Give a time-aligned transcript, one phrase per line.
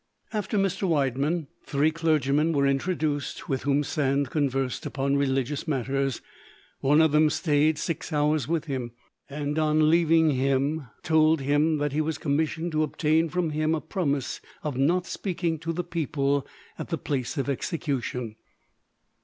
[0.33, 0.87] After Mr.
[0.89, 6.21] Widemann, three clergymen were introduced, with whom Sand conversed upon religious matters:
[6.79, 8.93] one of them stayed six hours with him,
[9.29, 13.79] and on leaving him told him that he was commissioned to obtain from him a
[13.79, 16.47] promise of not speaking to the people
[16.79, 18.37] at the place of execution.